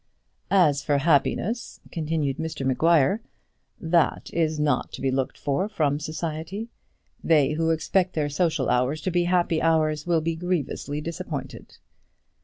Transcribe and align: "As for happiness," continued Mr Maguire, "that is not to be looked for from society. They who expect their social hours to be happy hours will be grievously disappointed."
"As 0.49 0.81
for 0.81 0.97
happiness," 0.97 1.79
continued 1.91 2.37
Mr 2.37 2.65
Maguire, 2.65 3.21
"that 3.79 4.31
is 4.33 4.59
not 4.59 4.91
to 4.93 4.99
be 5.01 5.11
looked 5.11 5.37
for 5.37 5.69
from 5.69 5.99
society. 5.99 6.69
They 7.23 7.51
who 7.51 7.69
expect 7.69 8.15
their 8.15 8.27
social 8.27 8.67
hours 8.67 8.99
to 9.01 9.11
be 9.11 9.25
happy 9.25 9.61
hours 9.61 10.07
will 10.07 10.21
be 10.21 10.35
grievously 10.35 11.01
disappointed." 11.01 11.77